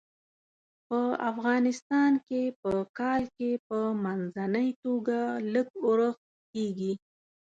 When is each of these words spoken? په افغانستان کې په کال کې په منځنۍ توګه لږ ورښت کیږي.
په 0.87 0.99
افغانستان 1.31 2.11
کې 2.27 2.41
په 2.61 2.71
کال 2.99 3.23
کې 3.37 3.51
په 3.67 3.77
منځنۍ 4.03 4.69
توګه 4.83 5.19
لږ 5.53 5.67
ورښت 5.87 6.25
کیږي. 6.51 6.93